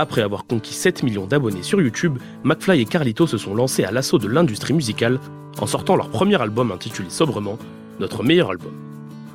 Après 0.00 0.22
avoir 0.22 0.46
conquis 0.46 0.72
7 0.72 1.02
millions 1.02 1.26
d'abonnés 1.26 1.62
sur 1.62 1.82
YouTube, 1.82 2.18
McFly 2.42 2.80
et 2.80 2.86
Carlito 2.86 3.26
se 3.26 3.36
sont 3.36 3.54
lancés 3.54 3.84
à 3.84 3.90
l'assaut 3.90 4.16
de 4.16 4.28
l'industrie 4.28 4.72
musicale 4.72 5.20
en 5.58 5.66
sortant 5.66 5.94
leur 5.94 6.08
premier 6.08 6.40
album 6.40 6.72
intitulé 6.72 7.10
sobrement 7.10 7.58
Notre 7.98 8.22
meilleur 8.22 8.48
album. 8.50 8.72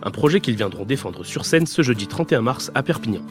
Un 0.02 0.10
projet 0.10 0.40
qu'ils 0.40 0.56
viendront 0.56 0.84
défendre 0.84 1.24
sur 1.24 1.46
scène 1.46 1.68
ce 1.68 1.84
jeudi 1.84 2.08
31 2.08 2.42
mars 2.42 2.72
à 2.74 2.82
Perpignan. 2.82 3.22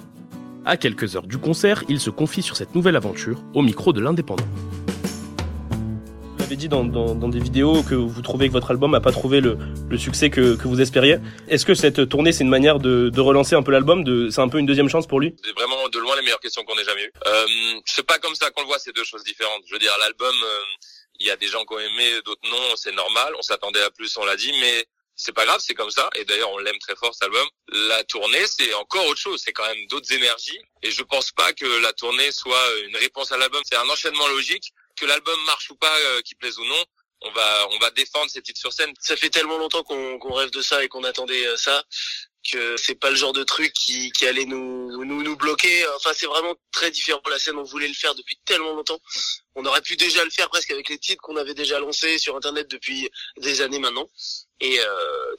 À 0.65 0.77
quelques 0.77 1.17
heures 1.17 1.27
du 1.27 1.39
concert, 1.39 1.83
ils 1.89 1.99
se 1.99 2.11
confient 2.11 2.41
sur 2.41 2.57
cette 2.57 2.77
nouvelle 2.77 2.95
aventure 2.95 3.43
au 3.53 3.63
micro 3.63 3.93
de 3.93 4.01
l'indépendant. 4.01 4.47
Dit 6.57 6.69
dans, 6.69 6.85
des 6.85 7.41
vidéos 7.41 7.83
que 7.83 7.97
vous 7.97 8.23
trouvez 8.23 8.47
que 8.47 8.53
votre 8.53 8.71
album 8.71 8.93
n'a 8.93 9.01
pas 9.01 9.11
trouvé 9.11 9.41
le, 9.41 9.59
succès 9.99 10.31
que, 10.31 10.57
vous 10.63 10.81
espériez. 10.81 11.17
Est-ce 11.49 11.67
que 11.67 11.75
cette 11.75 12.09
tournée, 12.09 12.31
c'est 12.31 12.45
une 12.45 12.51
manière 12.51 12.79
de, 12.79 13.21
relancer 13.21 13.57
un 13.57 13.63
peu 13.63 13.73
l'album 13.73 14.05
C'est 14.31 14.41
un 14.41 14.49
peu 14.49 14.59
une 14.59 14.67
deuxième 14.67 14.89
chance 14.89 15.09
pour 15.09 15.19
lui? 15.19 15.35
C'est 15.45 15.53
vraiment 15.53 15.89
de 15.89 15.99
loin 15.99 16.15
les 16.15 16.23
meilleures 16.23 16.41
questions 16.41 16.63
qu'on 16.65 16.79
ait 16.79 16.85
jamais 16.85 17.05
eues. 17.05 17.13
Euh, 17.27 17.47
c'est 17.87 18.07
pas 18.07 18.19
comme 18.19 18.35
ça 18.37 18.51
qu'on 18.51 18.63
le 18.63 18.69
voit, 18.69 18.79
c'est 18.79 18.95
deux 18.95 19.05
choses 19.05 19.25
différentes. 19.25 19.63
Je 19.67 19.73
veux 19.73 19.81
dire, 19.81 19.93
l'album, 19.99 20.35
euh, 20.45 20.61
il 21.19 21.27
y 21.27 21.31
a 21.31 21.37
des 21.37 21.49
gens 21.49 21.65
qui 21.65 21.75
ont 21.75 21.81
aimé, 21.81 22.21
d'autres 22.25 22.49
non, 22.49 22.77
c'est 22.77 22.95
normal. 22.95 23.33
On 23.37 23.43
s'attendait 23.43 23.83
à 23.83 23.91
plus, 23.91 24.17
on 24.17 24.25
l'a 24.25 24.37
dit, 24.37 24.53
mais 24.61 24.87
c'est 25.17 25.33
pas 25.33 25.45
grave, 25.45 25.61
c'est 25.61 25.75
comme 25.75 25.91
ça. 25.91 26.09
Et 26.17 26.25
d'ailleurs, 26.25 26.51
on 26.51 26.59
l'aime 26.59 26.79
très 26.79 26.97
fort 26.97 27.15
cet 27.15 27.25
album. 27.25 27.47
La 27.69 28.05
tournée, 28.05 28.47
c'est 28.47 28.75
encore 28.75 29.07
autre 29.07 29.21
chose. 29.21 29.43
C'est 29.45 29.53
quand 29.53 29.67
même 29.67 29.87
d'autres 29.89 30.13
énergies. 30.13 30.59
Et 30.83 30.91
je 30.91 31.03
pense 31.03 31.31
pas 31.33 31.53
que 31.53 31.67
la 31.83 31.93
tournée 31.93 32.31
soit 32.33 32.65
une 32.87 32.97
réponse 32.97 33.33
à 33.33 33.37
l'album. 33.37 33.63
C'est 33.65 33.77
un 33.77 33.89
enchaînement 33.89 34.29
logique. 34.29 34.73
Que 34.97 35.07
l'album 35.07 35.39
marche 35.45 35.71
ou 35.71 35.77
pas, 35.77 35.97
euh, 35.99 36.23
qu'il 36.23 36.37
plaise 36.37 36.59
ou 36.59 36.65
non, 36.65 36.85
on 37.23 37.31
va 37.33 37.69
on 37.73 37.79
va 37.79 37.91
défendre 37.91 38.31
ces 38.31 38.43
titres 38.43 38.61
sur 38.61 38.73
scène. 38.73 38.93
Ça 39.01 39.17
fait 39.17 39.31
tellement 39.31 39.59
longtemps 39.59 39.83
qu'on 39.83 40.33
rêve 40.33 40.51
de 40.51 40.63
ça 40.63 40.85
et 40.85 40.89
qu'on 40.89 41.05
attendait 41.05 41.47
euh, 41.47 41.57
ça 41.57 41.85
que 42.51 42.77
c'est 42.77 42.95
pas 42.95 43.11
le 43.11 43.17
genre 43.17 43.33
de 43.33 43.43
truc 43.43 43.73
qui, 43.73 44.13
qui 44.13 44.27
allait 44.27 44.45
nous, 44.45 45.05
nous 45.05 45.23
nous 45.23 45.37
bloquer. 45.37 45.87
Enfin, 45.97 46.11
c'est 46.15 46.27
vraiment 46.27 46.55
très 46.73 46.91
différent. 46.91 47.23
La 47.31 47.39
scène, 47.39 47.57
on 47.57 47.63
voulait 47.63 47.89
le 47.89 47.95
faire 47.95 48.15
depuis 48.15 48.39
tellement 48.45 48.75
longtemps. 48.75 49.01
On 49.57 49.65
aurait 49.65 49.81
pu 49.81 49.97
déjà 49.97 50.25
le 50.25 50.31
faire 50.31 50.49
presque 50.49 50.71
avec 50.71 50.89
les 50.89 50.99
titres 50.99 51.23
qu'on 51.23 51.37
avait 51.37 51.55
déjà 51.55 51.79
lancés 51.79 52.19
sur 52.19 52.37
Internet 52.37 52.71
depuis 52.71 53.09
des 53.39 53.63
années 53.63 53.79
maintenant. 53.79 54.09
Et 54.61 54.79
euh, 54.79 54.85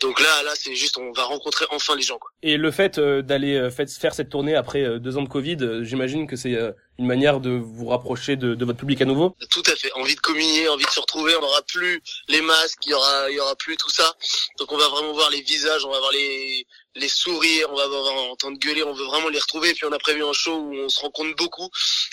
donc 0.01 0.19
là, 0.19 0.43
là, 0.43 0.51
c'est 0.55 0.75
juste, 0.75 0.97
on 0.97 1.11
va 1.13 1.23
rencontrer 1.23 1.65
enfin 1.71 1.95
les 1.95 2.01
gens. 2.01 2.17
Quoi. 2.17 2.29
Et 2.43 2.57
le 2.57 2.69
fait 2.69 2.97
euh, 2.97 3.21
d'aller 3.21 3.55
euh, 3.55 3.71
faire 3.71 4.13
cette 4.13 4.29
tournée 4.29 4.55
après 4.55 4.99
deux 4.99 5.17
ans 5.17 5.23
de 5.23 5.29
Covid, 5.29 5.83
j'imagine 5.83 6.27
que 6.27 6.35
c'est 6.35 6.55
une 6.99 7.07
manière 7.07 7.39
de 7.39 7.49
vous 7.49 7.87
rapprocher 7.87 8.35
de, 8.35 8.55
de, 8.55 8.65
votre 8.65 8.77
public 8.77 9.01
à 9.01 9.05
nouveau? 9.05 9.35
Tout 9.49 9.63
à 9.67 9.75
fait. 9.75 9.91
Envie 9.93 10.15
de 10.15 10.19
communier, 10.19 10.67
envie 10.69 10.85
de 10.85 10.89
se 10.89 10.99
retrouver. 10.99 11.35
On 11.35 11.41
n'aura 11.41 11.61
plus 11.63 12.01
les 12.27 12.41
masques, 12.41 12.85
il 12.85 12.91
y 12.91 12.93
aura, 12.93 13.29
il 13.29 13.35
y 13.35 13.39
aura 13.39 13.55
plus 13.55 13.77
tout 13.77 13.89
ça. 13.89 14.13
Donc 14.59 14.71
on 14.71 14.77
va 14.77 14.87
vraiment 14.89 15.13
voir 15.13 15.29
les 15.29 15.41
visages, 15.41 15.83
on 15.85 15.91
va 15.91 15.99
voir 15.99 16.11
les 16.11 16.65
les 16.95 17.09
sourires, 17.09 17.67
on 17.71 17.75
va 17.75 17.83
avoir 17.83 18.31
entendre 18.31 18.57
gueuler, 18.57 18.83
on 18.83 18.93
veut 18.93 19.03
vraiment 19.03 19.29
les 19.29 19.39
retrouver. 19.39 19.73
Puis 19.73 19.85
on 19.85 19.91
a 19.91 19.99
prévu 19.99 20.23
un 20.23 20.33
show 20.33 20.57
où 20.57 20.75
on 20.75 20.89
se 20.89 20.99
rencontre 21.01 21.35
beaucoup. 21.35 21.69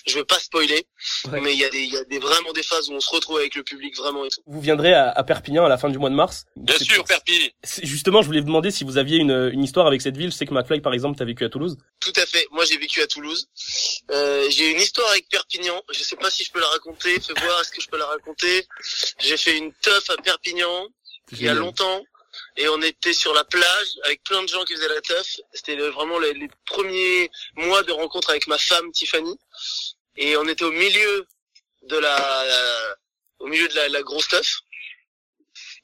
Je 0.06 0.18
veux 0.18 0.24
pas 0.24 0.38
spoiler, 0.38 0.86
mais 1.30 1.52
il 1.52 1.58
y 1.58 1.64
a 1.64 1.70
des, 1.70 1.91
y 1.92 1.96
a 1.96 2.04
des 2.04 2.18
vraiment 2.18 2.52
des 2.52 2.62
phases 2.62 2.88
où 2.88 2.92
on 2.92 3.00
se 3.00 3.10
retrouve 3.10 3.38
avec 3.38 3.54
le 3.54 3.62
public 3.62 3.96
vraiment 3.96 4.24
et 4.24 4.28
tout. 4.28 4.40
Vous 4.46 4.60
viendrez 4.60 4.92
à, 4.92 5.10
à 5.10 5.24
Perpignan 5.24 5.64
à 5.64 5.68
la 5.68 5.78
fin 5.78 5.88
du 5.88 5.98
mois 5.98 6.10
de 6.10 6.14
mars. 6.14 6.44
Bien 6.56 6.78
sûr, 6.78 7.04
Perpignan. 7.04 7.48
Justement, 7.82 8.22
je 8.22 8.26
voulais 8.26 8.40
vous 8.40 8.46
demander 8.46 8.70
si 8.70 8.84
vous 8.84 8.98
aviez 8.98 9.18
une, 9.18 9.50
une 9.52 9.62
histoire 9.62 9.86
avec 9.86 10.00
cette 10.02 10.16
ville. 10.16 10.30
Je 10.30 10.36
sais 10.36 10.46
que 10.46 10.54
McFly, 10.54 10.80
par 10.80 10.94
exemple, 10.94 11.18
t'as 11.18 11.24
vécu 11.24 11.44
à 11.44 11.48
Toulouse. 11.48 11.76
Tout 12.00 12.12
à 12.16 12.26
fait. 12.26 12.46
Moi, 12.50 12.64
j'ai 12.64 12.78
vécu 12.78 13.00
à 13.02 13.06
Toulouse. 13.06 13.48
Euh, 14.10 14.46
j'ai 14.50 14.70
une 14.70 14.80
histoire 14.80 15.10
avec 15.10 15.28
Perpignan. 15.28 15.80
Je 15.92 16.02
sais 16.02 16.16
pas 16.16 16.30
si 16.30 16.44
je 16.44 16.52
peux 16.52 16.60
la 16.60 16.68
raconter. 16.68 17.20
Fais 17.20 17.34
voir, 17.40 17.60
est-ce 17.60 17.70
que 17.70 17.80
je 17.80 17.88
peux 17.88 17.98
la 17.98 18.06
raconter 18.06 18.66
J'ai 19.18 19.36
fait 19.36 19.56
une 19.56 19.72
teuf 19.74 20.10
à 20.10 20.16
Perpignan 20.16 20.88
il 21.32 21.42
y 21.42 21.48
a 21.48 21.54
longtemps 21.54 22.04
et 22.56 22.68
on 22.68 22.80
était 22.82 23.12
sur 23.12 23.32
la 23.34 23.44
plage 23.44 23.88
avec 24.04 24.22
plein 24.24 24.42
de 24.42 24.48
gens 24.48 24.64
qui 24.64 24.74
faisaient 24.74 24.88
la 24.88 25.00
teuf. 25.00 25.36
C'était 25.52 25.76
vraiment 25.76 26.18
les, 26.18 26.34
les, 26.34 26.48
premiers 26.66 27.30
mois 27.56 27.82
de 27.82 27.92
rencontre 27.92 28.30
avec 28.30 28.46
ma 28.46 28.58
femme 28.58 28.90
Tiffany 28.92 29.38
et 30.16 30.36
on 30.36 30.46
était 30.48 30.64
au 30.64 30.72
milieu 30.72 31.26
de 31.82 31.98
la, 31.98 32.96
au 33.38 33.46
milieu 33.46 33.68
de 33.68 33.74
la, 33.74 33.88
la 33.88 34.02
grosse 34.02 34.28
teuf. 34.28 34.60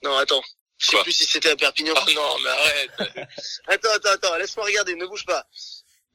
Non, 0.02 0.16
attends. 0.16 0.42
Je 0.78 0.86
sais 0.86 1.02
plus 1.02 1.12
si 1.12 1.24
c'était 1.24 1.50
à 1.50 1.56
Perpignan. 1.56 1.94
Oh 1.96 2.10
non, 2.12 2.38
mais 2.38 2.50
arrête. 2.50 2.90
attends, 3.66 3.90
attends, 3.90 4.10
attends. 4.10 4.36
Laisse-moi 4.36 4.64
regarder. 4.64 4.94
Ne 4.94 5.06
bouge 5.06 5.24
pas. 5.24 5.44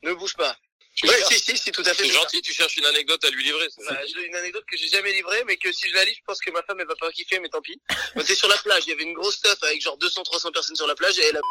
Ne 0.04 0.14
bouge 0.14 0.36
pas. 0.36 0.58
ouais, 1.04 1.24
si, 1.28 1.38
si, 1.38 1.58
si, 1.58 1.72
tout 1.72 1.84
à 1.86 1.94
fait. 1.94 2.06
C'est 2.06 2.14
gentil, 2.14 2.42
tu 2.42 2.54
cherches 2.54 2.78
une 2.78 2.86
anecdote 2.86 3.24
à 3.26 3.30
lui 3.30 3.44
livrer. 3.44 3.68
Bah, 3.90 4.00
une 4.26 4.36
anecdote 4.36 4.64
que 4.70 4.78
j'ai 4.78 4.88
jamais 4.88 5.12
livrée, 5.12 5.44
mais 5.46 5.58
que 5.58 5.72
si 5.72 5.90
je 5.90 5.96
la 5.96 6.06
lis, 6.06 6.16
je 6.16 6.22
pense 6.26 6.40
que 6.40 6.50
ma 6.52 6.64
femme, 6.64 6.80
elle 6.80 6.88
va 6.88 6.96
pas 6.96 7.12
kiffer, 7.12 7.40
mais 7.40 7.50
tant 7.50 7.62
pis. 7.62 7.82
On 8.16 8.22
était 8.22 8.36
sur 8.36 8.48
la 8.48 8.58
plage, 8.58 8.84
il 8.86 8.90
y 8.90 8.94
avait 8.94 9.04
une 9.04 9.14
grosse 9.14 9.36
stuff 9.36 9.62
avec 9.64 9.82
genre 9.82 9.98
200, 9.98 10.24
300 10.24 10.52
personnes 10.52 10.76
sur 10.78 10.88
la 10.88 10.96
plage, 10.96 11.20
et 11.20 11.26
elle 11.26 11.38
a... 11.38 11.42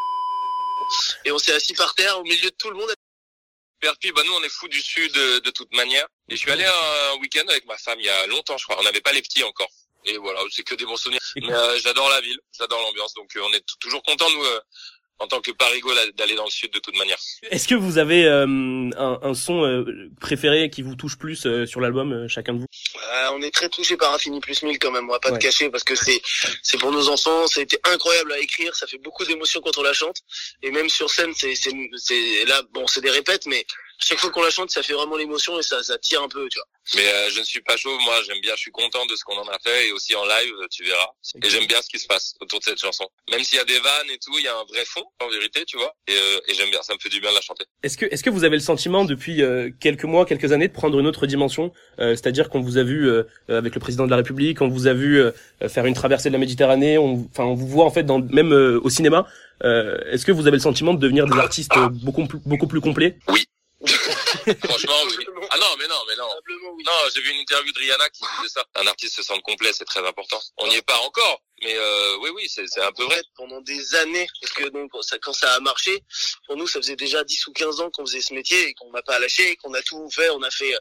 Et 1.24 1.32
on 1.32 1.38
s'est 1.38 1.52
assis 1.52 1.74
par 1.74 1.94
terre, 1.94 2.18
au 2.18 2.24
milieu 2.24 2.50
de 2.50 2.56
tout 2.56 2.70
le 2.70 2.76
monde. 2.76 2.92
Perpi, 3.82 4.12
bah 4.12 4.22
nous 4.24 4.32
on 4.32 4.42
est 4.44 4.48
fous 4.48 4.68
du 4.68 4.80
sud 4.80 5.12
de, 5.12 5.40
de 5.40 5.50
toute 5.50 5.74
manière. 5.74 6.06
Et 6.28 6.36
je 6.36 6.40
suis 6.40 6.50
allé 6.52 6.64
un 6.64 7.18
week-end 7.18 7.44
avec 7.48 7.66
ma 7.66 7.76
femme 7.76 7.98
il 7.98 8.06
y 8.06 8.08
a 8.08 8.26
longtemps, 8.28 8.56
je 8.56 8.64
crois. 8.64 8.78
On 8.78 8.84
n'avait 8.84 9.00
pas 9.00 9.12
les 9.12 9.22
petits 9.22 9.42
encore. 9.42 9.68
Et 10.04 10.16
voilà, 10.18 10.40
c'est 10.50 10.62
que 10.62 10.76
des 10.76 10.84
bons 10.84 10.96
souvenirs. 10.96 11.20
Mais 11.36 11.52
euh, 11.52 11.78
j'adore 11.78 12.08
la 12.08 12.20
ville, 12.20 12.38
j'adore 12.56 12.80
l'ambiance, 12.80 13.14
donc 13.14 13.34
euh, 13.36 13.40
on 13.44 13.52
est 13.52 13.64
toujours 13.80 14.02
content 14.02 14.28
nous 14.30 14.44
euh, 14.44 14.60
en 15.22 15.26
tant 15.28 15.40
que 15.40 15.52
Parigo 15.52 15.90
d'aller 16.16 16.34
dans 16.34 16.44
le 16.44 16.50
sud 16.50 16.72
de 16.72 16.80
toute 16.80 16.96
manière. 16.98 17.16
Est-ce 17.50 17.68
que 17.68 17.74
vous 17.74 17.98
avez 17.98 18.26
un, 18.26 18.90
un, 18.96 19.34
son 19.34 19.84
préféré 20.20 20.68
qui 20.68 20.82
vous 20.82 20.96
touche 20.96 21.16
plus 21.16 21.46
sur 21.66 21.80
l'album, 21.80 22.26
chacun 22.28 22.54
de 22.54 22.58
vous? 22.60 22.66
On 23.32 23.40
est 23.40 23.54
très 23.54 23.68
touché 23.68 23.96
par 23.96 24.12
Infini 24.14 24.40
plus 24.40 24.62
1000 24.62 24.78
quand 24.78 24.90
même, 24.90 25.08
on 25.08 25.12
va 25.12 25.20
pas 25.20 25.32
te 25.32 25.38
cacher 25.38 25.70
parce 25.70 25.84
que 25.84 25.94
c'est 25.94 26.20
c'est 26.62 26.78
pour 26.78 26.90
nos 26.90 27.08
enfants, 27.08 27.46
ça 27.46 27.60
a 27.60 27.62
été 27.62 27.78
incroyable 27.84 28.32
à 28.32 28.38
écrire, 28.38 28.74
ça 28.74 28.86
fait 28.86 28.98
beaucoup 28.98 29.24
d'émotions 29.24 29.60
quand 29.60 29.78
on 29.78 29.82
la 29.82 29.92
chante. 29.92 30.18
Et 30.62 30.70
même 30.70 30.88
sur 30.88 31.08
scène 31.08 31.32
c'est 31.36 31.54
c'est 31.54 32.44
là 32.46 32.62
bon 32.72 32.86
c'est 32.86 33.00
des 33.00 33.10
répètes 33.10 33.46
mais 33.46 33.64
chaque 34.04 34.18
fois 34.18 34.30
qu'on 34.30 34.42
la 34.42 34.50
chante, 34.50 34.70
ça 34.70 34.82
fait 34.82 34.92
vraiment 34.92 35.16
l'émotion 35.16 35.58
et 35.58 35.62
ça, 35.62 35.82
ça 35.82 35.96
tire 35.98 36.22
un 36.22 36.28
peu, 36.28 36.48
tu 36.48 36.58
vois. 36.58 36.66
Mais 36.96 37.06
euh, 37.06 37.30
je 37.30 37.38
ne 37.38 37.44
suis 37.44 37.60
pas 37.60 37.76
chaud, 37.76 37.96
moi 38.04 38.14
j'aime 38.26 38.40
bien, 38.40 38.52
je 38.56 38.62
suis 38.62 38.72
content 38.72 39.06
de 39.06 39.14
ce 39.14 39.22
qu'on 39.24 39.36
en 39.36 39.46
a 39.46 39.58
fait 39.62 39.88
et 39.88 39.92
aussi 39.92 40.14
en 40.16 40.24
live, 40.24 40.52
tu 40.70 40.84
verras. 40.84 41.10
Et 41.42 41.48
j'aime 41.48 41.66
bien 41.66 41.80
ce 41.80 41.88
qui 41.88 41.98
se 42.00 42.06
passe 42.06 42.34
autour 42.40 42.58
de 42.58 42.64
cette 42.64 42.80
chanson. 42.80 43.04
Même 43.30 43.44
s'il 43.44 43.58
y 43.58 43.60
a 43.60 43.64
des 43.64 43.78
vannes 43.78 44.10
et 44.12 44.18
tout, 44.18 44.32
il 44.38 44.44
y 44.44 44.48
a 44.48 44.58
un 44.58 44.64
vrai 44.64 44.84
fond 44.84 45.04
en 45.20 45.28
vérité, 45.28 45.64
tu 45.64 45.76
vois. 45.76 45.94
Et, 46.08 46.14
euh, 46.14 46.40
et 46.48 46.54
j'aime 46.54 46.70
bien, 46.70 46.82
ça 46.82 46.94
me 46.94 46.98
fait 46.98 47.08
du 47.08 47.20
bien 47.20 47.30
de 47.30 47.36
la 47.36 47.40
chanter. 47.40 47.64
Est-ce 47.84 47.96
que 47.96 48.06
est-ce 48.06 48.24
que 48.24 48.30
vous 48.30 48.44
avez 48.44 48.56
le 48.56 48.62
sentiment 48.62 49.04
depuis 49.04 49.42
euh, 49.42 49.70
quelques 49.80 50.04
mois, 50.04 50.26
quelques 50.26 50.50
années 50.50 50.68
de 50.68 50.72
prendre 50.72 50.98
une 50.98 51.06
autre 51.06 51.26
dimension, 51.26 51.72
c'est-à-dire 51.98 52.48
qu'on 52.48 52.60
vous 52.60 52.78
a 52.78 52.82
vu 52.82 53.08
avec 53.48 53.74
le 53.74 53.80
président 53.80 54.04
de 54.04 54.10
la 54.10 54.16
République, 54.16 54.60
on 54.60 54.68
vous 54.68 54.86
a 54.86 54.92
vu 54.92 55.22
faire 55.68 55.86
une 55.86 55.94
traversée 55.94 56.30
de 56.30 56.32
la 56.32 56.38
Méditerranée, 56.38 56.98
on, 56.98 57.28
enfin 57.30 57.44
on 57.44 57.54
vous 57.54 57.68
voit 57.68 57.84
en 57.84 57.90
fait 57.90 58.02
dans 58.02 58.18
même 58.18 58.52
au 58.52 58.90
cinéma. 58.90 59.26
est-ce 59.62 60.24
que 60.26 60.32
vous 60.32 60.46
avez 60.46 60.56
le 60.56 60.62
sentiment 60.62 60.94
de 60.94 60.98
devenir 60.98 61.26
des 61.26 61.38
artistes 61.38 61.72
beaucoup 62.02 62.26
beaucoup 62.44 62.66
plus 62.66 62.80
complets? 62.80 63.18
Oui. 63.28 63.46
Franchement, 64.64 64.94
oui. 65.06 65.26
Ah 65.50 65.58
non, 65.58 65.76
mais 65.78 65.88
non, 65.88 66.02
mais 66.08 66.16
non. 66.16 66.28
Non, 66.86 66.92
j'ai 67.14 67.22
vu 67.22 67.30
une 67.30 67.40
interview 67.40 67.72
de 67.72 67.78
Rihanna 67.78 68.08
qui 68.10 68.22
disait 68.22 68.48
ça. 68.48 68.64
Un 68.74 68.86
artiste 68.86 69.16
se 69.16 69.22
sent 69.22 69.40
complet, 69.44 69.72
c'est 69.72 69.84
très 69.84 70.06
important. 70.06 70.40
On 70.58 70.66
n'y 70.68 70.76
est 70.76 70.82
pas 70.82 70.98
encore, 71.00 71.42
mais 71.62 71.74
euh, 71.76 72.16
oui, 72.22 72.30
oui, 72.34 72.48
c'est 72.48 72.82
un 72.82 72.92
peu 72.92 73.04
vrai. 73.04 73.20
Pendant 73.36 73.60
des 73.60 73.94
années, 73.96 74.26
parce 74.40 74.52
que 74.52 74.68
donc 74.68 74.90
ça, 75.02 75.18
quand 75.18 75.32
ça 75.32 75.52
a 75.54 75.60
marché, 75.60 76.02
pour 76.46 76.56
nous, 76.56 76.66
ça 76.66 76.80
faisait 76.80 76.96
déjà 76.96 77.24
10 77.24 77.46
ou 77.46 77.52
15 77.52 77.80
ans 77.80 77.90
qu'on 77.90 78.04
faisait 78.04 78.20
ce 78.20 78.34
métier 78.34 78.68
et 78.68 78.74
qu'on 78.74 78.90
n'a 78.90 79.02
pas 79.02 79.18
lâché, 79.18 79.56
qu'on 79.56 79.72
a 79.74 79.82
tout 79.82 80.08
fait. 80.10 80.30
On 80.30 80.42
a 80.42 80.50
fait 80.50 80.74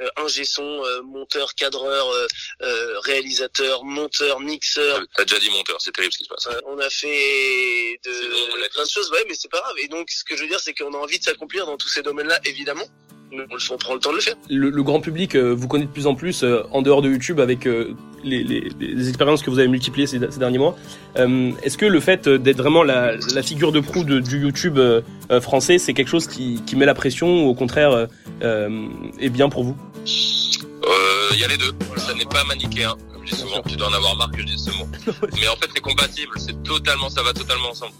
euh, 0.00 0.08
ingé 0.16 0.44
son, 0.44 0.84
euh, 0.84 1.02
monteur, 1.02 1.54
cadreur, 1.54 2.08
euh, 2.10 2.26
euh, 2.62 3.00
réalisateur, 3.00 3.84
monteur, 3.84 4.40
mixeur. 4.40 5.00
T'as 5.16 5.24
déjà 5.24 5.38
dit 5.38 5.50
monteur, 5.50 5.80
c'est 5.80 5.92
terrible 5.92 6.12
ce 6.12 6.18
qui 6.18 6.24
se 6.24 6.28
passe. 6.28 6.48
on 6.66 6.78
a 6.78 6.90
fait 6.90 8.00
de 8.04 8.68
plein 8.68 8.84
de 8.84 8.90
choses, 8.90 9.10
ouais, 9.10 9.24
mais 9.28 9.34
c'est 9.34 9.50
pas 9.50 9.60
grave. 9.60 9.76
Et 9.82 9.88
donc, 9.88 10.10
ce 10.10 10.24
que 10.24 10.36
je 10.36 10.42
veux 10.42 10.48
dire, 10.48 10.60
c'est 10.60 10.74
qu'on 10.74 10.92
a 10.94 10.98
envie 10.98 11.18
de 11.18 11.24
s'accomplir 11.24 11.66
dans 11.66 11.76
tous 11.76 11.88
ces 11.88 12.02
domaines-là, 12.02 12.40
évidemment 12.44 12.86
on 13.32 13.76
prend 13.76 13.94
le 13.94 14.00
temps 14.00 14.10
de 14.10 14.16
le 14.16 14.20
faire. 14.20 14.34
Le, 14.48 14.82
grand 14.82 15.00
public 15.00 15.34
euh, 15.34 15.54
vous 15.54 15.68
connaît 15.68 15.84
de 15.84 15.90
plus 15.90 16.06
en 16.06 16.14
plus 16.14 16.42
euh, 16.42 16.62
en 16.72 16.82
dehors 16.82 17.02
de 17.02 17.10
YouTube 17.10 17.40
avec 17.40 17.66
euh, 17.66 17.94
les, 18.24 18.42
les, 18.44 18.68
les, 18.78 19.08
expériences 19.08 19.42
que 19.42 19.50
vous 19.50 19.58
avez 19.58 19.68
multipliées 19.68 20.06
ces, 20.06 20.18
ces 20.18 20.38
derniers 20.38 20.58
mois. 20.58 20.76
Est-ce 21.16 21.76
que 21.76 21.86
le 21.86 22.00
fait 22.00 22.28
d'être 22.28 22.58
vraiment 22.58 22.82
la, 22.82 23.16
la, 23.34 23.42
figure 23.42 23.72
de 23.72 23.80
proue 23.80 24.04
de, 24.04 24.20
du 24.20 24.40
YouTube 24.40 24.78
français, 25.40 25.78
c'est 25.78 25.94
quelque 25.94 26.08
chose 26.08 26.26
qui, 26.26 26.62
qui, 26.66 26.76
met 26.76 26.86
la 26.86 26.94
pression 26.94 27.44
ou 27.44 27.48
au 27.48 27.54
contraire 27.54 28.08
est 28.40 29.28
bien 29.30 29.48
pour 29.48 29.64
vous? 29.64 29.76
Il 31.32 31.40
y 31.40 31.44
a 31.44 31.48
les 31.48 31.56
deux. 31.56 31.72
Ça 31.96 32.14
n'est 32.14 32.24
pas 32.24 32.44
manichéen, 32.44 32.94
comme 33.12 33.26
je 33.26 33.34
dis 33.34 33.40
souvent. 33.40 33.62
Tu 33.68 33.76
dois 33.76 33.88
en 33.88 33.92
avoir 33.92 34.16
marre 34.16 34.30
que 34.30 34.40
je 34.40 34.46
dise 34.46 34.64
ce 34.64 34.70
mot. 34.78 34.88
Mais 35.40 35.48
en 35.48 35.56
fait, 35.56 35.68
c'est 35.74 35.82
compatible. 35.82 36.32
C'est 36.36 36.62
totalement, 36.62 37.08
ça 37.10 37.22
va 37.22 37.32
totalement 37.32 37.70
ensemble 37.70 37.92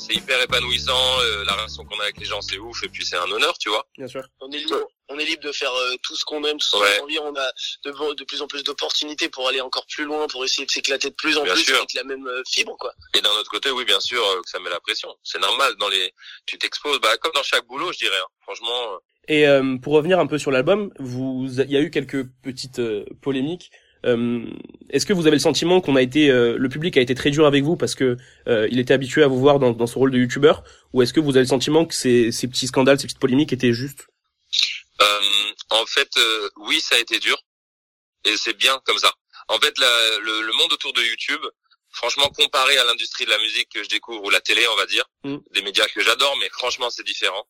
c'est 0.00 0.14
hyper 0.14 0.40
épanouissant. 0.42 1.20
Euh, 1.20 1.44
la 1.44 1.52
relation 1.52 1.84
qu'on 1.84 1.98
a 2.00 2.04
avec 2.04 2.18
les 2.18 2.24
gens, 2.24 2.40
c'est 2.40 2.58
ouf. 2.58 2.82
Et 2.82 2.88
puis 2.88 3.04
c'est 3.04 3.16
un 3.16 3.30
honneur, 3.30 3.56
tu 3.58 3.68
vois. 3.68 3.86
Bien 3.96 4.08
sûr. 4.08 4.22
On 4.40 4.50
est 4.50 4.58
libre, 4.58 4.88
on 5.08 5.18
est 5.18 5.24
libre 5.24 5.42
de 5.42 5.52
faire 5.52 5.72
euh, 5.72 5.96
tout 6.02 6.16
ce 6.16 6.24
qu'on 6.24 6.42
aime, 6.44 6.56
tout 6.56 6.66
ce 6.66 6.70
qu'on 6.72 6.82
a 6.82 7.02
envie. 7.02 7.18
On 7.18 7.34
a 7.36 7.52
de, 7.84 8.14
de, 8.14 8.24
plus 8.24 8.42
en 8.42 8.46
plus 8.46 8.64
d'opportunités 8.64 9.28
pour 9.28 9.46
aller 9.48 9.60
encore 9.60 9.86
plus 9.86 10.04
loin, 10.04 10.26
pour 10.28 10.44
essayer 10.44 10.64
de 10.64 10.70
s'éclater 10.70 11.10
de 11.10 11.14
plus 11.14 11.36
en 11.36 11.44
plus 11.44 11.74
avec 11.74 11.94
la 11.94 12.04
même 12.04 12.26
euh, 12.26 12.42
fibre, 12.48 12.76
quoi. 12.78 12.92
Et 13.14 13.20
d'un 13.20 13.30
autre 13.30 13.50
côté, 13.50 13.70
oui, 13.70 13.84
bien 13.84 14.00
sûr, 14.00 14.22
que 14.42 14.50
ça 14.50 14.58
met 14.58 14.70
la 14.70 14.80
pression. 14.80 15.14
C'est 15.22 15.40
normal. 15.40 15.74
Dans 15.78 15.88
les, 15.88 16.12
tu 16.46 16.58
t'exposes, 16.58 17.00
bah 17.00 17.16
comme 17.18 17.32
dans 17.34 17.42
chaque 17.42 17.66
boulot, 17.66 17.92
je 17.92 17.98
dirais. 17.98 18.18
Hein. 18.18 18.28
Franchement. 18.40 18.98
Et 19.28 19.44
pour 19.82 19.92
revenir 19.92 20.18
un 20.18 20.26
peu 20.26 20.38
sur 20.38 20.50
l'album, 20.50 20.90
vous, 20.98 21.46
il 21.60 21.70
y 21.70 21.76
a 21.76 21.80
eu 21.80 21.90
quelques 21.90 22.26
petites 22.42 22.80
polémiques. 23.20 23.70
Euh, 24.06 24.44
est-ce 24.88 25.06
que 25.06 25.12
vous 25.12 25.26
avez 25.26 25.36
le 25.36 25.40
sentiment 25.40 25.80
qu'on 25.80 25.96
a 25.96 26.02
été, 26.02 26.30
euh, 26.30 26.56
le 26.56 26.68
public 26.68 26.96
a 26.96 27.00
été 27.00 27.14
très 27.14 27.30
dur 27.30 27.46
avec 27.46 27.62
vous 27.64 27.76
parce 27.76 27.94
que 27.94 28.16
euh, 28.48 28.66
il 28.70 28.78
était 28.78 28.94
habitué 28.94 29.22
à 29.22 29.28
vous 29.28 29.38
voir 29.38 29.58
dans, 29.58 29.72
dans 29.72 29.86
ce 29.86 29.98
rôle 29.98 30.10
de 30.10 30.18
youtubeur, 30.18 30.64
ou 30.92 31.02
est-ce 31.02 31.12
que 31.12 31.20
vous 31.20 31.30
avez 31.30 31.40
le 31.40 31.46
sentiment 31.46 31.84
que 31.84 31.94
ces, 31.94 32.32
ces 32.32 32.48
petits 32.48 32.66
scandales, 32.66 32.98
ces 32.98 33.06
petites 33.06 33.18
polémiques 33.18 33.52
étaient 33.52 33.72
justes? 33.72 34.06
Euh, 35.00 35.20
En 35.70 35.86
fait, 35.86 36.10
euh, 36.16 36.48
oui, 36.66 36.80
ça 36.80 36.96
a 36.96 36.98
été 36.98 37.18
dur, 37.18 37.38
et 38.24 38.36
c'est 38.36 38.56
bien 38.56 38.80
comme 38.84 38.98
ça. 38.98 39.12
En 39.48 39.58
fait, 39.58 39.78
la, 39.78 40.18
le, 40.22 40.42
le, 40.42 40.52
monde 40.52 40.72
autour 40.72 40.92
de 40.92 41.02
YouTube, 41.02 41.40
franchement, 41.92 42.28
comparé 42.28 42.78
à 42.78 42.84
l'industrie 42.84 43.24
de 43.24 43.30
la 43.30 43.38
musique 43.38 43.68
que 43.72 43.82
je 43.82 43.88
découvre 43.88 44.22
ou 44.24 44.30
la 44.30 44.40
télé, 44.40 44.66
on 44.68 44.76
va 44.76 44.86
dire, 44.86 45.04
mm. 45.24 45.36
des 45.52 45.62
médias 45.62 45.86
que 45.86 46.02
j'adore, 46.02 46.36
mais 46.38 46.48
franchement, 46.50 46.88
c'est 46.90 47.04
différent. 47.04 47.46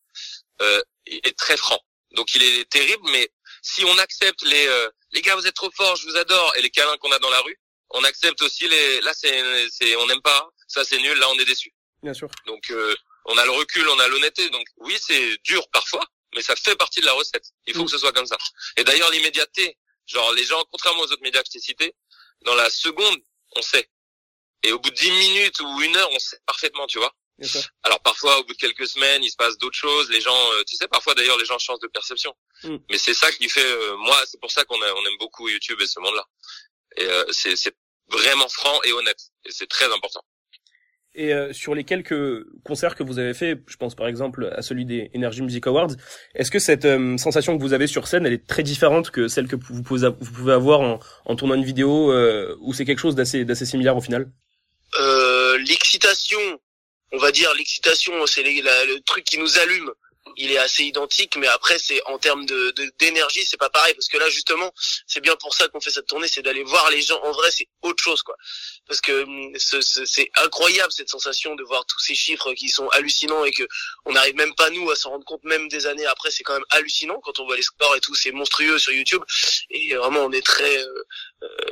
Euh, 0.63 0.81
il 1.07 1.21
est 1.25 1.37
très 1.39 1.57
franc. 1.57 1.79
Donc, 2.13 2.35
il 2.35 2.43
est 2.43 2.69
terrible, 2.69 3.09
mais 3.13 3.29
si 3.63 3.85
on 3.85 3.99
accepte 3.99 4.43
les 4.43 4.67
euh, 4.67 4.89
les 5.13 5.23
gars, 5.23 5.35
vous 5.37 5.47
êtes 5.47 5.55
trop 5.55 5.71
forts, 5.71 5.97
je 5.97 6.07
vous 6.07 6.17
adore, 6.17 6.53
et 6.57 6.63
les 6.63 6.71
câlins 6.71 6.97
qu'on 6.99 7.13
a 7.13 7.19
dans 7.19 7.31
la 7.31 7.41
rue, 7.41 7.59
on 7.91 8.05
accepte 8.05 8.41
aussi 8.43 8.69
les. 8.69 9.01
Là, 9.01 9.13
c'est 9.15 9.69
c'est 9.71 9.97
on 9.97 10.07
n'aime 10.07 10.23
pas, 10.23 10.49
ça 10.69 10.85
c'est 10.85 10.99
nul, 10.99 11.19
là 11.19 11.29
on 11.31 11.39
est 11.39 11.45
déçu. 11.45 11.73
Bien 12.03 12.15
sûr. 12.15 12.29
Donc, 12.47 12.71
euh, 12.71 12.95
on 13.27 13.37
a 13.37 13.45
le 13.45 13.51
recul, 13.51 13.87
on 13.89 13.99
a 13.99 14.09
l'honnêteté. 14.09 14.49
Donc, 14.51 14.67
oui, 14.79 14.97
c'est 15.01 15.37
dur 15.45 15.69
parfois, 15.71 16.05
mais 16.35 16.43
ça 16.43 16.57
fait 16.57 16.77
partie 16.77 17.01
de 17.01 17.07
la 17.07 17.13
recette. 17.13 17.45
Il 17.67 17.75
faut 17.75 17.83
mm. 17.83 17.87
que 17.87 17.91
ce 17.91 17.99
soit 17.99 18.13
comme 18.13 18.27
ça. 18.27 18.39
Et 18.77 18.85
d'ailleurs, 18.85 19.11
l'immédiateté, 19.11 19.77
genre 20.07 20.33
les 20.33 20.45
gens, 20.45 20.63
contrairement 20.71 21.03
aux 21.03 21.13
autres 21.13 21.23
médias 21.23 21.43
que 21.43 21.49
je 21.49 21.53
t'ai 21.53 21.61
cités, 21.61 21.95
dans 22.43 22.55
la 22.55 22.71
seconde, 22.71 23.19
on 23.57 23.63
sait. 23.63 23.91
Et 24.63 24.73
au 24.73 24.79
bout 24.79 24.91
de 24.91 24.95
dix 24.95 25.11
minutes 25.11 25.61
ou 25.61 25.81
une 25.83 25.97
heure, 25.97 26.11
on 26.13 26.19
sait 26.19 26.39
parfaitement, 26.47 26.87
tu 26.87 26.99
vois. 26.99 27.13
Alors 27.83 28.01
parfois, 28.01 28.39
au 28.39 28.45
bout 28.45 28.53
de 28.53 28.59
quelques 28.59 28.87
semaines, 28.87 29.23
il 29.25 29.31
se 29.31 29.37
passe 29.37 29.57
d'autres 29.59 29.77
choses. 29.79 30.11
Les 30.11 30.21
gens, 30.21 30.53
euh, 30.53 30.63
tu 30.67 30.77
sais, 30.77 30.89
parfois 30.89 31.15
d'ailleurs, 31.15 31.39
les 31.39 31.45
gens 31.45 31.59
changent 31.59 31.81
de 31.81 31.89
perception. 31.89 32.35
Mm. 32.65 32.77
Mais 32.91 32.99
c'est 32.99 33.15
ça 33.15 33.31
qui 33.33 33.49
fait, 33.49 33.65
euh, 33.65 33.97
moi, 33.97 34.17
c'est 34.27 34.41
pour 34.41 34.51
ça 34.51 34.65
qu'on 34.65 34.77
on 34.77 35.07
aime 35.07 35.19
beaucoup 35.19 35.49
YouTube 35.49 35.79
et 35.81 35.87
ce 35.87 36.01
monde-là. 36.01 36.25
Et 36.97 37.05
euh, 37.05 37.25
c'est 37.31 37.75
vraiment 38.09 38.49
franc 38.49 38.83
et 38.85 38.93
honnête. 38.93 39.21
Et 39.45 39.51
c'est 39.53 39.69
très 39.69 39.87
important. 39.93 40.23
Et 41.15 41.35
euh, 41.35 41.53
sur 41.53 41.75
les 41.75 41.83
quelques 41.83 42.45
concerts 42.65 42.95
que 42.95 43.03
vous 43.03 43.19
avez 43.19 43.35
fait, 43.35 43.61
je 43.67 43.77
pense 43.77 43.97
par 43.97 44.07
exemple 44.07 44.49
à 44.55 44.63
celui 44.63 44.85
des 44.85 45.11
Energy 45.15 45.43
Music 45.43 45.67
Awards, 45.67 45.91
est-ce 46.37 46.53
que 46.53 46.61
cette 46.61 46.85
euh, 46.85 47.17
sensation 47.17 47.57
que 47.57 47.63
vous 47.63 47.73
avez 47.73 47.89
sur 47.89 48.07
scène, 48.07 48.27
elle 48.27 48.33
est 48.33 48.47
très 48.47 48.63
différente 48.63 49.11
que 49.11 49.27
celle 49.27 49.49
que 49.49 49.57
vous 49.57 49.83
pouvez, 49.83 50.09
vous 50.09 50.33
pouvez 50.33 50.53
avoir 50.53 50.81
en, 50.81 51.01
en 51.25 51.37
tournant 51.37 51.55
une 51.55 51.65
vidéo, 51.65 52.13
euh, 52.13 52.57
ou 52.61 52.75
c'est 52.75 52.85
quelque 52.85 53.01
chose 53.01 53.17
d'assez 53.17 53.45
d'assez 53.45 53.67
similaire 53.67 53.97
au 53.97 54.01
final? 54.01 54.31
L'excitation, 55.67 56.39
on 57.13 57.19
va 57.19 57.33
dire 57.33 57.53
l'excitation, 57.55 58.27
c'est 58.27 58.43
le 58.43 58.99
truc 59.01 59.25
qui 59.25 59.39
nous 59.39 59.59
allume. 59.59 59.93
Il 60.37 60.53
est 60.53 60.59
assez 60.59 60.85
identique, 60.85 61.37
mais 61.37 61.47
après 61.47 61.79
c'est 61.79 62.03
en 62.07 62.19
termes 62.19 62.45
de 62.45 62.75
d'énergie, 62.99 63.45
c'est 63.45 63.57
pas 63.57 63.71
pareil. 63.71 63.95
Parce 63.95 64.07
que 64.07 64.19
là 64.19 64.29
justement, 64.29 64.71
c'est 65.07 65.21
bien 65.21 65.35
pour 65.37 65.55
ça 65.55 65.67
qu'on 65.69 65.81
fait 65.81 65.91
cette 65.91 66.07
tournée, 66.07 66.29
c'est 66.29 66.43
d'aller 66.43 66.63
voir 66.63 66.91
les 66.91 67.01
gens. 67.01 67.21
En 67.23 67.33
vrai, 67.33 67.51
c'est 67.51 67.69
autre 67.83 68.03
chose 68.03 68.23
quoi. 68.23 68.37
Parce 68.87 69.01
que 69.01 69.25
hum, 69.25 69.53
c'est 69.57 70.31
incroyable 70.37 70.93
cette 70.93 71.09
sensation 71.09 71.55
de 71.55 71.65
voir 71.65 71.85
tous 71.87 71.99
ces 72.01 72.15
chiffres 72.15 72.53
qui 72.53 72.69
sont 72.69 72.89
hallucinants 72.91 73.45
et 73.45 73.51
que 73.51 73.67
on 74.05 74.13
n'arrive 74.13 74.37
même 74.37 74.55
pas 74.55 74.71
nous 74.71 74.91
à 74.91 74.97
s'en 74.97 75.11
rendre 75.11 75.25
compte 75.25 75.43
même 75.45 75.69
des 75.69 75.87
années 75.87 76.07
après, 76.07 76.31
c'est 76.31 76.45
quand 76.45 76.55
même 76.55 76.67
hallucinant 76.71 77.19
quand 77.25 77.41
on 77.41 77.47
voit 77.47 77.57
les 77.57 77.63
scores 77.63 77.97
et 77.97 78.01
tout, 78.01 78.15
c'est 78.15 78.31
monstrueux 78.31 78.79
sur 78.79 78.93
YouTube. 78.93 79.23
Et 79.71 79.95
vraiment 79.95 80.21
on 80.21 80.33
est 80.33 80.45
très 80.45 80.79
euh, 80.79 81.05
euh, 81.43 81.70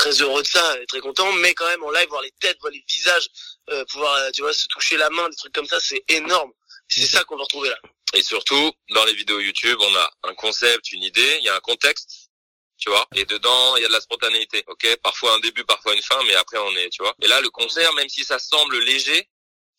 très 0.00 0.22
heureux 0.22 0.42
de 0.42 0.46
ça, 0.46 0.76
très 0.88 1.00
content, 1.00 1.30
mais 1.34 1.52
quand 1.52 1.66
même 1.66 1.82
en 1.82 1.90
live 1.90 2.08
voir 2.08 2.22
les 2.22 2.32
têtes, 2.40 2.56
voir 2.60 2.72
les 2.72 2.82
visages, 2.88 3.28
euh, 3.68 3.84
pouvoir 3.90 4.32
tu 4.32 4.40
vois 4.40 4.54
se 4.54 4.66
toucher 4.68 4.96
la 4.96 5.10
main, 5.10 5.28
des 5.28 5.36
trucs 5.36 5.52
comme 5.52 5.66
ça, 5.66 5.78
c'est 5.78 6.02
énorme. 6.08 6.52
C'est 6.88 7.04
ça 7.04 7.22
qu'on 7.24 7.36
va 7.36 7.42
retrouver 7.42 7.68
là. 7.68 7.78
Et 8.14 8.22
surtout, 8.22 8.72
dans 8.94 9.04
les 9.04 9.12
vidéos 9.12 9.38
YouTube, 9.38 9.76
on 9.78 9.94
a 9.94 10.10
un 10.24 10.34
concept, 10.34 10.90
une 10.92 11.02
idée, 11.02 11.36
il 11.40 11.44
y 11.44 11.50
a 11.50 11.54
un 11.54 11.60
contexte, 11.60 12.30
tu 12.78 12.88
vois. 12.88 13.06
Et 13.14 13.26
dedans, 13.26 13.76
il 13.76 13.82
y 13.82 13.84
a 13.84 13.88
de 13.88 13.92
la 13.92 14.00
spontanéité, 14.00 14.64
ok? 14.66 14.96
Parfois 15.02 15.34
un 15.34 15.40
début, 15.40 15.64
parfois 15.64 15.94
une 15.94 16.02
fin, 16.02 16.20
mais 16.24 16.34
après 16.34 16.58
on 16.58 16.74
est, 16.76 16.88
tu 16.88 17.02
vois. 17.02 17.14
Et 17.20 17.28
là, 17.28 17.40
le 17.42 17.50
concert, 17.50 17.92
même 17.92 18.08
si 18.08 18.24
ça 18.24 18.38
semble 18.38 18.78
léger, 18.80 19.28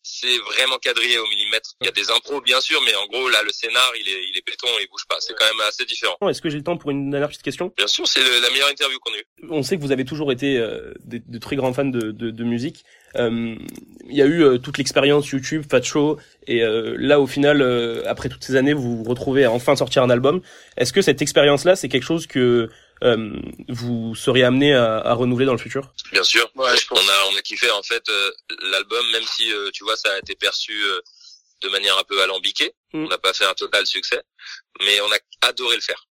c'est 0.02 0.38
vraiment 0.38 0.78
quadrillé 0.78 1.18
au 1.18 1.26
millimètre. 1.26 1.70
Il 1.80 1.86
y 1.86 1.88
a 1.88 1.92
des 1.92 2.10
impros 2.10 2.40
bien 2.40 2.60
sûr, 2.60 2.80
mais 2.84 2.94
en 2.94 3.06
gros 3.06 3.28
là 3.28 3.42
le 3.42 3.52
scénar 3.52 3.90
il 4.00 4.08
est 4.08 4.22
il 4.30 4.36
est 4.36 4.46
béton, 4.46 4.68
il 4.80 4.88
bouge 4.88 5.06
pas. 5.08 5.16
C'est 5.20 5.34
quand 5.34 5.46
même 5.46 5.60
assez 5.66 5.84
différent. 5.84 6.16
Est-ce 6.28 6.42
que 6.42 6.50
j'ai 6.50 6.58
le 6.58 6.64
temps 6.64 6.76
pour 6.76 6.90
une 6.90 7.10
dernière 7.10 7.28
petite 7.28 7.42
question? 7.42 7.72
Bien 7.76 7.86
sûr, 7.86 8.06
c'est 8.06 8.20
la 8.20 8.50
meilleure 8.50 8.70
interview 8.70 8.98
qu'on 8.98 9.14
ait 9.14 9.18
eue. 9.20 9.46
On 9.50 9.62
sait 9.62 9.76
que 9.76 9.82
vous 9.82 9.92
avez 9.92 10.04
toujours 10.04 10.32
été 10.32 10.58
euh, 10.58 10.92
de, 11.04 11.38
très 11.38 11.56
grands 11.56 11.72
fans 11.72 11.84
de, 11.84 12.10
de, 12.10 12.30
de 12.30 12.44
musique. 12.44 12.84
Euh, 13.16 13.56
il 14.08 14.16
y 14.16 14.22
a 14.22 14.26
eu 14.26 14.42
euh, 14.42 14.58
toute 14.58 14.78
l'expérience 14.78 15.28
YouTube, 15.28 15.64
Fat 15.68 15.82
Show, 15.82 16.18
et 16.46 16.62
euh, 16.62 16.96
là 16.98 17.20
au 17.20 17.26
final, 17.26 17.62
après 18.06 18.28
toutes 18.28 18.44
ces 18.44 18.56
années, 18.56 18.72
vous 18.72 18.98
vous 18.98 19.04
retrouvez 19.04 19.44
à 19.44 19.52
enfin 19.52 19.76
sortir 19.76 20.02
un 20.02 20.10
album. 20.10 20.40
Est-ce 20.76 20.92
que 20.92 21.02
cette 21.02 21.22
expérience-là, 21.22 21.76
c'est 21.76 21.88
quelque 21.88 22.04
chose 22.04 22.26
que 22.26 22.70
euh, 23.02 23.32
vous 23.68 24.14
seriez 24.14 24.44
amené 24.44 24.74
à, 24.74 24.98
à, 24.98 25.14
renouveler 25.14 25.46
dans 25.46 25.52
le 25.52 25.58
futur? 25.58 25.92
Bien 26.12 26.22
sûr. 26.22 26.50
Ouais, 26.54 26.76
je 26.76 26.86
pense. 26.86 27.00
On 27.00 27.08
a 27.08 27.24
on 27.32 27.36
a 27.36 27.42
kiffé 27.42 27.70
en 27.70 27.82
fait 27.82 28.08
euh, 28.08 28.30
l'album, 28.62 29.10
même 29.10 29.24
si 29.24 29.52
euh, 29.52 29.70
tu 29.72 29.84
vois 29.84 29.96
ça 29.96 30.12
a 30.12 30.18
été 30.18 30.34
perçu 30.36 30.72
de 31.62 31.68
manière 31.68 31.96
un 31.98 32.04
peu 32.04 32.22
alambiquée. 32.22 32.72
Mm. 32.92 33.04
On 33.04 33.08
n'a 33.08 33.18
pas 33.18 33.32
fait 33.32 33.44
un 33.44 33.54
total 33.54 33.86
succès, 33.86 34.22
mais 34.82 35.00
on 35.00 35.12
a 35.12 35.18
adoré 35.42 35.76
le 35.76 35.82
faire. 35.82 36.06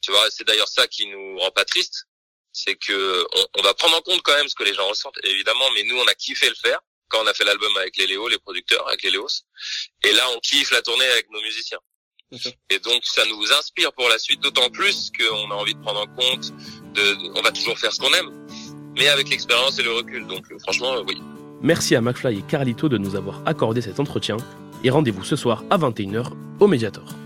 Tu 0.00 0.10
vois, 0.12 0.30
c'est 0.30 0.44
d'ailleurs 0.44 0.68
ça 0.68 0.86
qui 0.86 1.06
nous 1.06 1.38
rend 1.38 1.50
pas 1.50 1.64
triste, 1.64 2.06
c'est 2.52 2.76
que 2.76 3.26
on, 3.36 3.46
on, 3.58 3.62
va 3.62 3.74
prendre 3.74 3.96
en 3.96 4.02
compte 4.02 4.22
quand 4.22 4.34
même 4.34 4.48
ce 4.48 4.54
que 4.54 4.64
les 4.64 4.74
gens 4.74 4.88
ressentent, 4.88 5.18
évidemment, 5.24 5.70
mais 5.74 5.82
nous 5.84 5.96
on 5.96 6.06
a 6.06 6.14
kiffé 6.14 6.48
le 6.48 6.54
faire 6.54 6.80
quand 7.08 7.22
on 7.22 7.26
a 7.26 7.34
fait 7.34 7.44
l'album 7.44 7.76
avec 7.76 7.96
les 7.96 8.06
Léo, 8.06 8.28
les 8.28 8.38
producteurs, 8.38 8.86
avec 8.88 9.02
les 9.02 9.10
Léos, 9.10 9.44
et 10.04 10.12
là 10.12 10.28
on 10.30 10.40
kiffe 10.40 10.70
la 10.70 10.82
tournée 10.82 11.06
avec 11.06 11.30
nos 11.30 11.40
musiciens. 11.40 11.80
Et 12.70 12.78
donc 12.78 13.00
ça 13.04 13.22
nous 13.28 13.52
inspire 13.58 13.92
pour 13.92 14.08
la 14.08 14.18
suite, 14.18 14.40
d'autant 14.42 14.68
plus 14.70 15.10
qu'on 15.16 15.50
a 15.50 15.54
envie 15.54 15.74
de 15.74 15.80
prendre 15.80 16.00
en 16.00 16.06
compte, 16.06 16.52
de, 16.94 17.38
on 17.38 17.42
va 17.42 17.50
toujours 17.50 17.78
faire 17.78 17.92
ce 17.92 18.00
qu'on 18.00 18.12
aime, 18.14 18.30
mais 18.96 19.08
avec 19.08 19.28
l'expérience 19.28 19.78
et 19.78 19.82
le 19.82 19.92
recul. 19.92 20.26
Donc 20.26 20.44
franchement, 20.60 20.94
oui. 21.06 21.20
Merci 21.62 21.96
à 21.96 22.00
McFly 22.00 22.38
et 22.38 22.42
Carlito 22.42 22.88
de 22.88 22.98
nous 22.98 23.16
avoir 23.16 23.40
accordé 23.46 23.80
cet 23.80 23.98
entretien 23.98 24.36
et 24.82 24.90
rendez-vous 24.90 25.24
ce 25.24 25.36
soir 25.36 25.64
à 25.70 25.78
21h 25.78 26.32
au 26.60 26.66
Mediator. 26.66 27.23